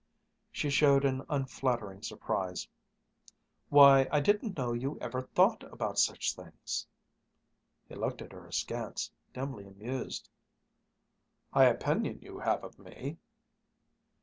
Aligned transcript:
She 0.51 0.71
showed 0.71 1.05
an 1.05 1.21
unflattering 1.29 2.01
surprise. 2.01 2.67
"Why, 3.69 4.07
I 4.11 4.19
didn't 4.19 4.57
know 4.57 4.73
you 4.73 4.97
ever 4.99 5.21
thought 5.21 5.61
about 5.71 5.99
such 5.99 6.33
things." 6.33 6.87
He 7.87 7.93
looked 7.93 8.23
at 8.23 8.31
her 8.31 8.47
askance, 8.47 9.11
dimly 9.31 9.67
amused. 9.67 10.27
"High 11.53 11.65
opinion 11.67 12.17
you 12.23 12.39
have 12.39 12.63
of 12.63 12.79
me!" 12.79 13.19